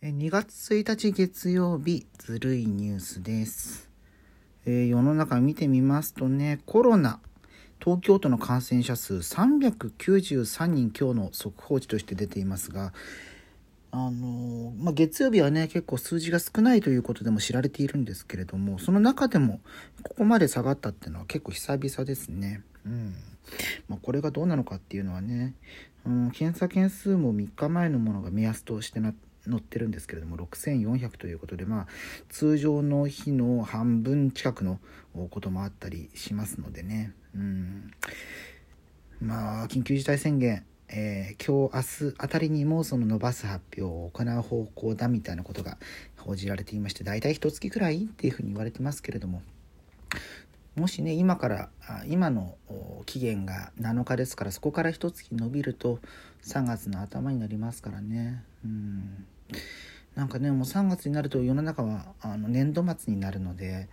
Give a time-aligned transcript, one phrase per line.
[0.00, 3.90] 2月1日月曜日、ずるいニュースです。
[4.64, 7.18] えー、世の中見てみますとね、コロナ、
[7.82, 12.92] 東京都の感染者数393人今日の速報値として出ていますが、
[13.90, 19.58] あのー、まあ、月曜日はね、結構数字が少ないということでも知られているんですけれども、その中でも
[20.04, 22.62] ここまで下がったっていうのは結構久々ですね。
[22.86, 23.14] うん。
[23.88, 25.54] まあ、これがどうなのかっていうのはね、
[26.06, 31.86] うん、検査件数も3日前のものが目安としてなって、載ってるんですけれども6400ということでまあ
[32.28, 34.80] 通常の日の半分近くの
[35.30, 37.12] こともあったりしますのでね。
[37.34, 37.90] うん。
[39.20, 45.76] まあ緊急事態宣言えー、今日明日あたりにもその伸ばす発表を行う方向だみたいなことが
[46.16, 49.42] 報じられていまして大体一月くらいっていうふうに言われてますけれども
[50.76, 51.68] もしね今から
[52.06, 52.56] 今の
[53.04, 55.98] 期限が7日ですからそこから一月伸びると
[56.44, 58.44] 3月の頭になりますからね。
[58.64, 59.26] うん。
[60.14, 63.88] なんかねもう3月になると世の中はあの年度末になるので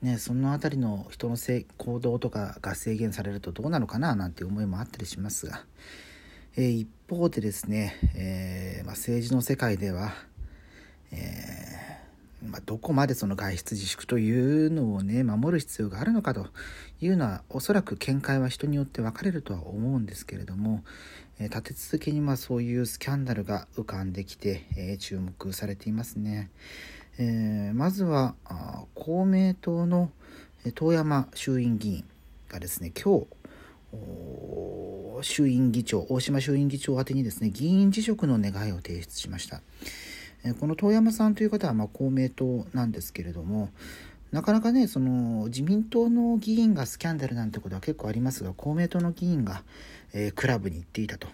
[0.00, 5.64] ねその辺りの人のせ行動とかが制限されるとどうなのかななんて思いもあったりしますが、
[6.56, 10.14] えー、一方でですね、えー、まあ、政治の世界では、
[11.12, 11.92] えー
[12.50, 16.48] まあ、どこまでその外出自粛というのをね守る必要があるのかと
[17.00, 20.82] いうのはおそらく見解は人によって分かれるとは思うんですけれども、
[21.38, 26.50] え、立て続けにまあそういうスキャンダルが浮かんできて、え、注目されていますね。
[27.18, 28.34] え、まずは
[28.94, 30.10] 公明党の
[30.74, 32.04] 遠山衆院議員
[32.48, 33.26] がですね今日
[35.22, 39.60] 衆院議長大島衆院議長宛にですね議員辞職の願いを提出しました。
[40.58, 43.70] この遠山さんという方はま公明党なんですけれども
[44.32, 49.62] なかなかねその自民党の議員がスキャンダルなんてことは結構ありますが公明党の議員が、
[50.14, 51.28] えー、クラブに行っていたと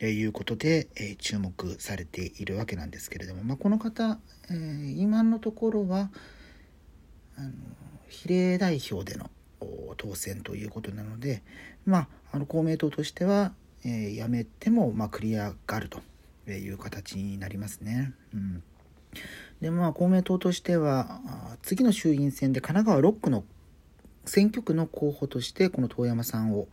[0.00, 4.18] えいうことで、えー、注目されているわけなんですけれども、まあ、この方、
[4.50, 6.10] え、今のところは
[7.36, 7.50] あの
[8.08, 9.30] 比例代表での
[9.98, 11.42] 当選ということなので、
[11.84, 13.52] まあ、あの公明党としては、
[13.84, 16.00] え辞めても、まあ、クリアがあると
[16.50, 18.12] いう形になりますね。
[18.34, 18.62] うん
[19.60, 21.20] でまあ、公明党としては
[21.62, 23.44] 次の衆院選で神奈川6区の
[24.24, 26.68] 選挙区の候補としてこの遠山さんを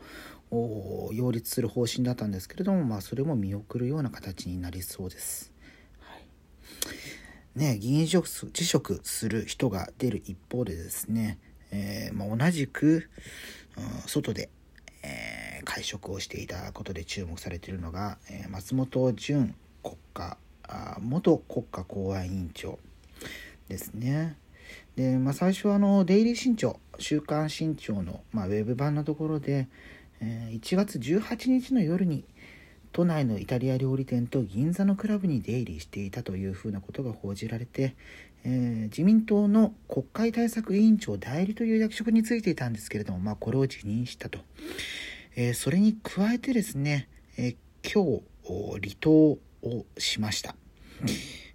[1.11, 5.51] 擁立する方針だったんですけれども、まあ、それも見送るような形になりそうです。
[5.99, 11.39] はいね、議員辞職する人が出る一方でですね、
[11.71, 13.09] えー、まあ、同じく、
[13.77, 14.49] うん、外で、
[15.03, 20.37] えー、会食をしていたことで注目されているのが、えー、松本潤国家
[21.01, 22.79] 元国家公安委員長
[23.67, 24.37] ですね。
[24.95, 29.67] で、まあ、最初はあのデイリー新潮週刊新潮の、まあ、ウェブ版のところで、
[30.21, 32.25] えー、1月18日の夜に
[32.91, 37.95] 都内のイタリア料理店と銀座のクラブに出入りしていたというふうなことが報じられて、
[38.43, 44.39] えー、自民党の国会対策委員長代理という役職に就いていたんですけれども、まあ、これを辞任したと、
[45.35, 47.07] えー、それに加えてですね、
[47.37, 48.23] え今日
[48.81, 50.55] 離党をしました。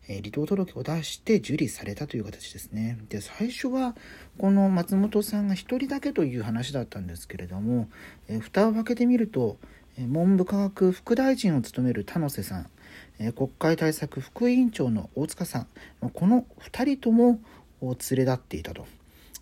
[0.09, 2.99] え、離党届を出して受理されたという形ですね。
[3.09, 3.95] で最初は
[4.39, 7.89] この松本さんが1人だけという話だったんですけれども、
[8.29, 9.59] えー、蓋を開けてみると、
[9.99, 12.67] 文部科学副大臣を務める田野瀬さん、
[13.19, 15.61] え国会対策副委員長の大塚さ
[16.01, 17.39] んこの2人とも
[17.83, 18.87] 連れ立っていたと、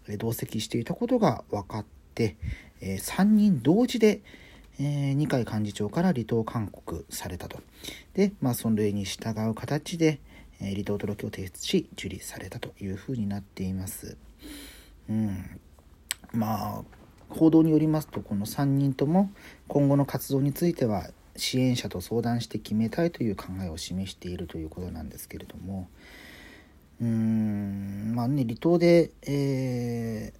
[0.09, 2.37] え同席していたことが分かって、
[2.81, 4.23] え3人同時で、
[4.83, 7.61] えー、二階幹事長から離党勧告されたと。
[8.15, 10.21] で、まあ、それに従う形で、
[10.59, 14.17] えー、離党届を提出し、受理されたというふうになっています。
[15.11, 15.61] うん。
[16.33, 16.85] まあ、
[17.29, 19.31] 報道によりますと、この3人とも
[19.69, 25.91] 今後の活動については、支援者と相談して決めたいという考えを示しているということなんですけれども、
[27.03, 30.40] うーん、まあね、離党で、えー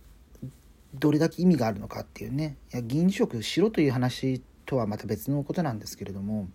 [0.95, 2.57] どれだけ意味があるのかっていうね。
[2.73, 6.49] いや議員辞職しろという話とはまた別のことなんですけれども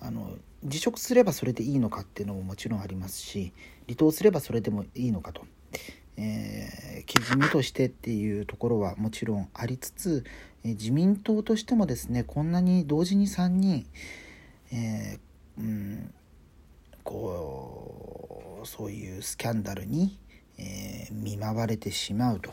[0.00, 3.52] あの辞職すればそれでいいのかっていうのももちろんありますし
[3.86, 5.44] 離党すればそれでもいいのかと、
[6.16, 10.24] えー、けじめとしてっていうところはもちろんありつつ、
[10.62, 13.86] えー、自民党としてもですねこんなに同時に3人、
[14.72, 16.14] えー、うん、
[17.02, 20.18] こうそういうスキャンダルに
[20.58, 22.50] えー、見舞われてしまうと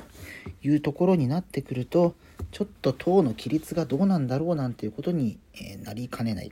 [0.64, 2.16] いうところになってくると
[2.52, 6.52] ちょっと党の規律がどうなんだろうなんていうことに、え、なりかねない。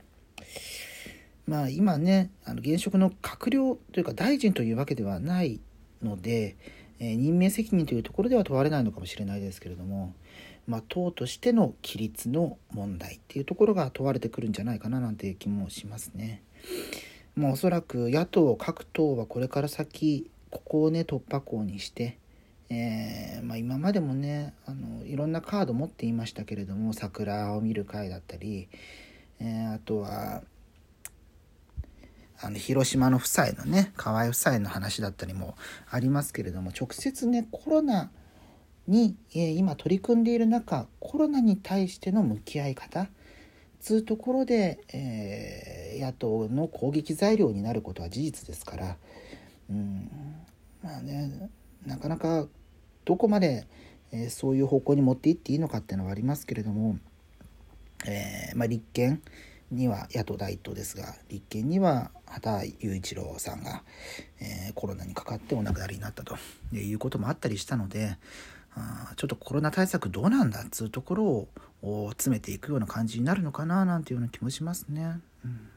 [1.46, 5.60] まあ今ねあの現職の閣僚というか大臣というわけではない
[6.02, 6.56] ので、
[7.00, 10.14] え、任命責任というところでは問われないのかもしれないですけれども、
[10.66, 16.42] まあ、党としての規律の問題っていうところが問われてくるんじゃないかななんていう気もしますね。
[17.34, 22.18] もうおそらく野党各党はこれから先ここをね突破口にして、
[22.68, 28.68] えー、まあ、今までもねあのいろんなカード持っていましたけれども桜を見る会だったり、
[29.40, 30.42] えー、あとは
[32.42, 35.56] あの広島の夫妻のね河合夫妻の話だったりも
[35.90, 38.10] ありますけれども直接ねコロナ
[38.88, 43.08] に、え、今取り組んでいる中コロナに対しての向き合い方
[43.80, 48.96] つうところで、えー、野党の攻撃材料になることは事実ですから、
[50.82, 51.50] まあね
[51.86, 52.46] なかなか
[53.04, 53.66] どこまで、
[54.12, 56.98] えー、そういう方向に持っていっていいのかっていうのはありますけれども、
[58.06, 59.22] えー、まあ、立憲
[59.70, 63.84] には野党第一党ですが立憲には畑雄一郎さんが、
[64.40, 66.36] えコロナにかかってお亡くなりになったと
[66.72, 68.16] いうこともあったりしたので
[68.74, 71.48] あちょっとコロナ対策どうなんだっつうところ
[71.82, 75.20] を詰めていくような感じになるのかななんていうような気もしますね。
[75.44, 75.70] うん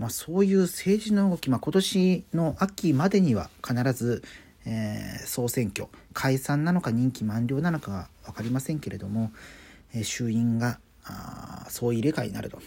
[0.00, 4.22] まあ、そういう政治の動き、まあ、今年の秋までには必ず、
[4.64, 9.30] えー、総選挙解散なのか任期満了なのかは分かりませんけれども、
[9.94, 10.80] えー、衆院が
[11.68, 12.60] 総入れ替えになると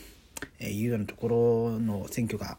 [0.64, 1.28] いうようなとこ
[1.74, 2.58] ろの選挙が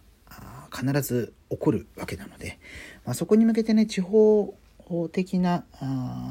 [0.76, 2.58] 必ず起こるわけなので、
[3.04, 4.54] まあ、そこに向けてね地方
[5.12, 5.64] 的な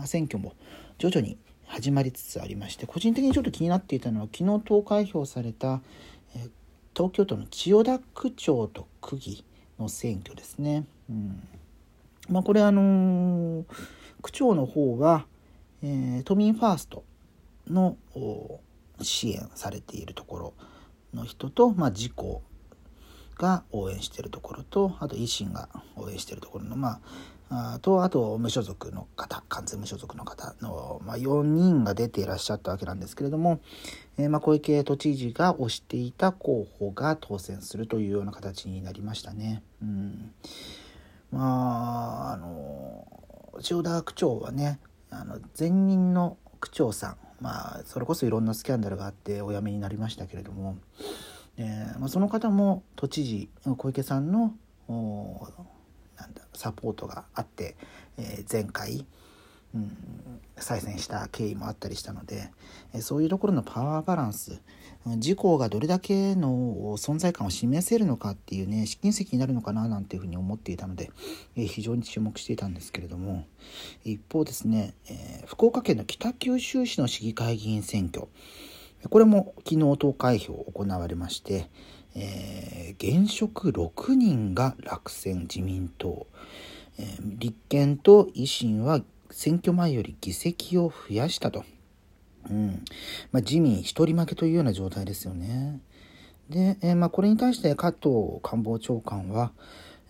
[0.05, 0.53] 選挙も
[0.97, 5.81] 徐々に始まりつつありまして個人的にちょっと気になっていたのは昨日投開票された、
[6.95, 9.45] 東京都の千代田区長と区議
[9.79, 10.85] の選挙ですね。
[11.09, 11.47] うん
[12.29, 13.65] まあ、これあのー、
[14.21, 15.25] 区長の方は、
[15.83, 17.03] えー、都民ファースト
[17.67, 17.97] の
[19.01, 20.53] 支援されているところ
[21.13, 22.41] の人と、まあ、自公
[23.37, 26.99] が応援しているところとあと維新が応援しているところの、まあ、
[27.81, 33.59] とあと無所属の方完全無所属の方の、まあ、4人が出ていらっしゃったわけなんですけれども、
[34.17, 39.61] えー、まあ小池都知事が推していた候補が当選するというような形になりましたね。
[39.81, 40.31] うん、
[41.31, 43.07] まああの
[43.61, 44.79] 千代田区長はね
[45.11, 50.77] あの前任の区長さんまあそれこそいろんなスキャンダルがあってお辞めになりましたけれども、
[51.57, 54.55] えーまあ、その方も都知事小池さんの
[56.55, 57.75] サポートがあって、
[58.17, 59.05] えー、前回、
[59.75, 59.97] うん、
[60.57, 62.51] 再選した経緯もあったりしたので、
[62.93, 64.61] え、そういうところのパワーバランス
[65.05, 71.11] 自公がどれだけの存在感を示せるのかっていうね試金石になるのかななんていうふうに思っていたので、
[71.55, 73.45] え、非常に注目していたんですけれども
[74.05, 78.27] 一方ですね、え福岡県の北九州市の市議会議員選挙
[79.09, 81.69] これも昨日投開票行われまして、
[82.15, 86.27] えー、現職6人が落選自民党、
[86.99, 89.01] えー、立憲と維新は
[89.31, 91.65] 選挙前より議席を増やしたと、
[92.49, 92.85] うん。
[93.31, 95.79] まあ、自民一人負けというような状態ですよね。
[96.49, 99.51] で、えー、まあ、これに対して加藤官房長官は、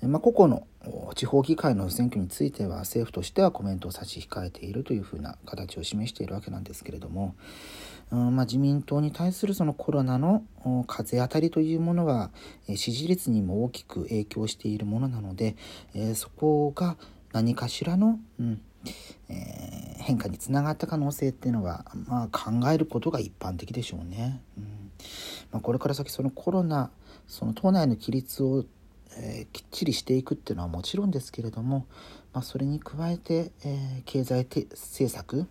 [0.02, 0.68] まあ、個々の
[1.16, 7.36] 地方議会の選挙については政府としてはコメントを差し控えているというふうな形を示しているわけなんですけれども、
[8.14, 10.44] うんまあ、自民党に対するそのコロナの
[10.86, 12.30] 風当たりというものは
[12.76, 15.56] 支持率にも大きく影響しているものなので、
[15.96, 16.96] え、そこが
[17.32, 18.62] 何かしらの、うん
[19.30, 24.42] えー、変化につながった可能性っていうのは、まあ、考えることが一般的でしょうね。
[24.58, 24.92] うん
[25.52, 26.92] まあ、これから先そのコロナ
[27.28, 28.64] その党内の規律を、
[29.18, 31.88] えー、きっちりしていくっていうのはもちろんですけれども、
[32.32, 35.48] まあ、それに加えて、え経済政策、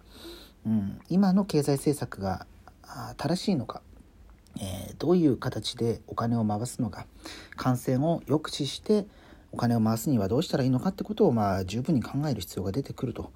[0.64, 2.46] うん、今の経済政策が
[3.16, 3.82] 正しいのか、
[4.60, 7.06] えー、どういう形でお金を回すのか。
[7.56, 9.06] 感染を抑止して
[9.52, 13.32] お金を回すにはどうしたらいいのかってことを、まあ、十分に考える必要が出てくると。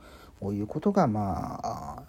[0.52, 2.02] いうことが、まあ、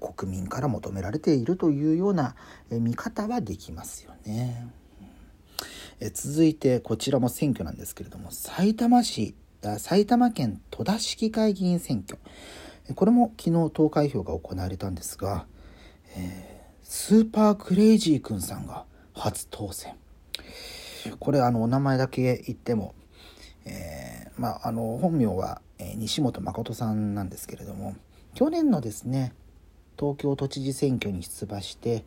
[0.00, 2.34] 国民から求められているというような
[2.70, 4.68] 見方はできますよね。
[5.98, 8.30] え続いてこちらも選挙なんですけれども。
[8.30, 9.34] 埼玉市
[9.78, 12.18] 埼玉県戸田市議会議員選挙。
[12.94, 15.46] これも昨日投開票が行われたんですが、
[16.16, 16.49] えー、
[16.92, 19.94] スーパークレイジー君さんが初当選
[21.20, 22.96] これあのお名前だけ言っても、
[23.64, 27.94] えー、まあ、あの本名は、え西本誠さんなんですけれども
[28.34, 29.32] 去年のですね
[29.96, 32.04] 東京都知事選挙に出馬して、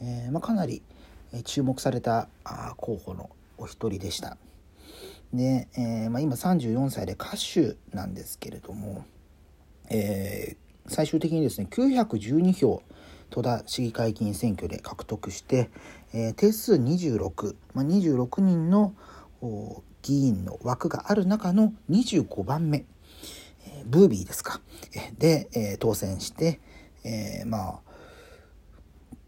[0.00, 0.80] えー、まあ、かなり
[1.44, 2.28] 注目された
[2.76, 4.36] 候補のお一人でした。
[5.34, 9.04] で、えー、まあ、今34歳で歌手なんですけれども、
[9.88, 12.84] えー、最終的にですね912票
[13.30, 15.70] 戸田市議会議員選挙で獲得して、
[16.12, 18.94] えー、定数26、まあ、26人の
[20.02, 22.84] 議員の枠がある中の25番目、
[23.66, 24.60] えー、ブービーですか、
[25.18, 26.60] で、えー、当選して、
[27.04, 27.80] えー、まあ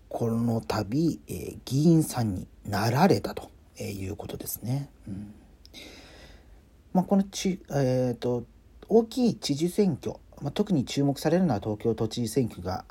[0.08, 4.90] この度、えー、議員さんになられたということですね。
[5.08, 5.34] うん
[6.92, 8.44] まあ、このち、えーと、
[8.88, 12.84] 大きい知事選挙、まあ、特に注目されるのは東京都知事選挙が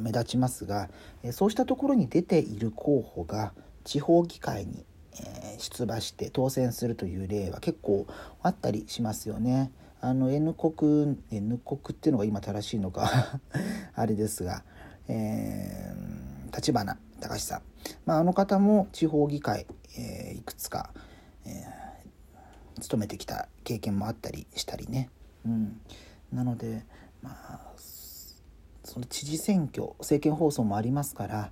[0.00, 0.88] 目立ちますが
[1.22, 4.84] えそうしたところに出ている候補が地方議会に、
[5.20, 8.06] え、出馬して当選するという例は結構
[8.42, 9.70] あったりしますよね。
[10.00, 13.40] あの N 国 N 国っていうのが今正しいのか
[13.94, 14.62] あれですが、
[15.08, 17.62] えー、立花隆さん、
[18.04, 20.90] まあ、あの方も地方議会、えー、いくつか、
[21.46, 25.08] えー、務めてきた経験もあったりしたりね、
[25.46, 25.80] うん、
[26.34, 26.84] なので
[27.22, 27.60] まあ
[28.84, 31.50] その知事選挙政見放送もありますから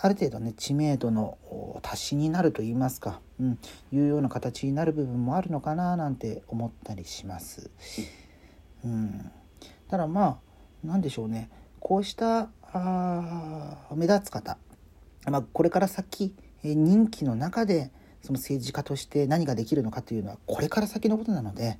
[0.00, 1.38] ある程度ね知名度の
[1.82, 3.58] 足しになると言いますか、うん、
[3.92, 7.70] いうような形になる部分もあるのかななんて思ったりします。
[8.84, 9.30] うん、
[9.88, 10.38] ただまあ
[10.82, 11.48] 何でしょうね
[11.80, 14.58] こうしたあ目立つ方、
[15.26, 21.78] まあ、これから先任期の中でその政治家として何ができるのかというのはこれから先のことなので、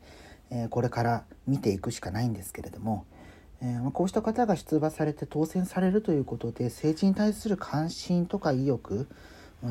[0.51, 3.07] えこれから見ていくしかないんですけれども、
[3.63, 9.09] えー、こうした方が出馬されて当選されるということで政治に対する関心とか意欲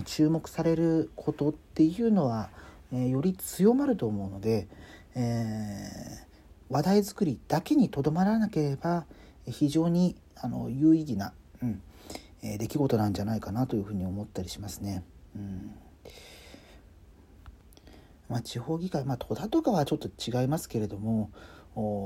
[0.05, 2.49] 注目されることっていうのは、
[2.91, 4.67] え、より強まると思うので、
[5.15, 5.87] え、
[6.69, 9.05] 話題作りだけにとどまらなければ
[9.45, 11.81] 非常にあの有意義な、うん
[12.41, 15.03] え、出来事なんじゃないかなというふうに思ったりしますね。
[15.35, 15.75] うん
[18.29, 21.31] まあ、地方議会、まあ、戸田とかはちょっと違いますけれども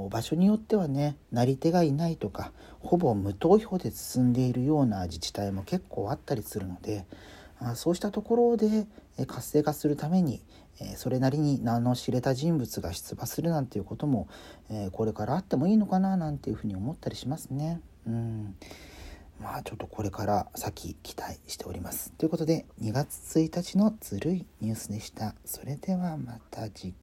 [0.10, 7.06] 場所によってはねなり手がいないとかほぼ無投票で進んでいるような自治体も結構あったりするので
[7.76, 8.88] そうしたところで
[9.26, 10.42] 活性化するために
[10.96, 14.28] それなりに名の知れた人物が出馬するなんていうことも
[14.92, 17.82] これからあってもいいのかななんていうふうに思ったりしますね。
[18.06, 18.56] うん
[19.40, 22.12] まあちょっとこれから先期待しております。
[22.14, 25.36] ということで2月1日のずるいニュースでした。
[25.46, 26.96] それではまた次回。